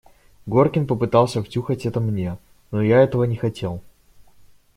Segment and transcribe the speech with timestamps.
[0.47, 2.39] Горкин попытался втюхать это мне,
[2.71, 3.83] но я этого не хотел.